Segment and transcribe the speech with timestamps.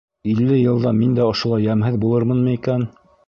[0.29, 2.89] Илле йылдан мин дә ошолай йәмһеҙ булырмынмы икән?